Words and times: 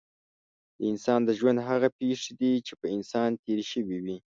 د 0.77 0.79
انسان 0.91 1.19
د 1.25 1.29
ژوند 1.39 1.59
هغه 1.69 1.87
پېښې 1.99 2.31
دي 2.39 2.53
چې 2.67 2.73
په 2.81 2.85
انسان 2.95 3.29
تېرې 3.43 3.65
شوې 3.71 3.97
وي. 4.03 4.17